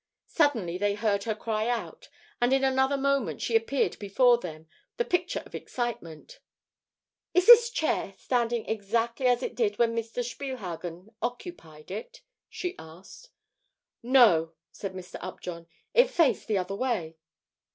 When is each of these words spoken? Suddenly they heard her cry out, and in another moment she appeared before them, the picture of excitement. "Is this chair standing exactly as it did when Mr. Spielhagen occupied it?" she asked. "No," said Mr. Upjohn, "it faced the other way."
Suddenly 0.25 0.79
they 0.79 0.95
heard 0.95 1.25
her 1.25 1.35
cry 1.35 1.67
out, 1.67 2.09
and 2.41 2.51
in 2.53 2.63
another 2.63 2.97
moment 2.97 3.39
she 3.39 3.55
appeared 3.55 3.99
before 3.99 4.39
them, 4.39 4.67
the 4.97 5.05
picture 5.05 5.43
of 5.45 5.53
excitement. 5.53 6.39
"Is 7.35 7.45
this 7.45 7.69
chair 7.69 8.15
standing 8.17 8.65
exactly 8.65 9.27
as 9.27 9.43
it 9.43 9.53
did 9.53 9.77
when 9.77 9.95
Mr. 9.95 10.23
Spielhagen 10.27 11.13
occupied 11.21 11.91
it?" 11.91 12.23
she 12.49 12.73
asked. 12.79 13.29
"No," 14.01 14.53
said 14.71 14.93
Mr. 14.93 15.17
Upjohn, 15.21 15.67
"it 15.93 16.09
faced 16.09 16.47
the 16.47 16.57
other 16.57 16.73
way." 16.75 17.17